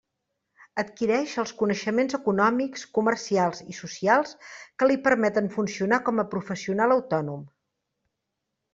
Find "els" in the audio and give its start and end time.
1.43-1.53